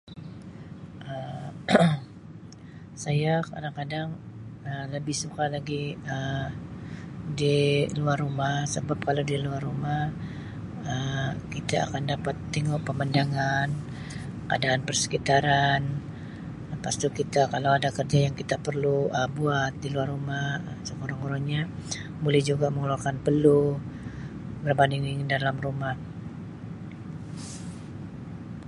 Um 1.11 1.53
Saya 3.03 3.33
kadang-kadang 3.51 4.09
Um 4.69 4.85
lebih 4.95 5.15
suka 5.23 5.43
lagi 5.55 5.83
Um 6.15 6.49
di 7.39 7.57
luar 8.01 8.17
rumah 8.25 8.57
sebab 8.73 8.97
kalau 9.07 9.23
di 9.31 9.35
luar 9.45 9.61
rumah 9.69 10.01
Um 10.91 11.29
kita 11.53 11.75
akan 11.85 12.01
dapat 12.13 12.35
tingu 12.55 12.75
pemandangan 12.87 13.67
keadaan 14.49 14.81
persekitaran 14.89 15.81
lepas 16.71 16.93
tu 17.01 17.07
kita 17.19 17.41
kalau 17.53 17.71
ada 17.77 17.89
kerja 17.97 18.19
yang 18.25 18.35
kita 18.41 18.55
perlu 18.67 18.97
Um 19.19 19.29
buat 19.37 19.71
di 19.83 19.87
luar 19.93 20.07
rumah 20.15 20.47
sekurang-kurangnya 20.87 21.61
boleh 22.25 22.41
juga 22.49 22.65
mengeluarkan 22.73 23.15
peluh 23.25 23.69
berbanding 24.65 25.01
di 25.21 25.25
dalam 25.35 25.55
rumah. 25.65 25.93